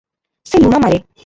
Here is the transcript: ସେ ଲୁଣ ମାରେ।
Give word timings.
ସେ 0.53 0.61
ଲୁଣ 0.65 0.81
ମାରେ। 0.85 0.99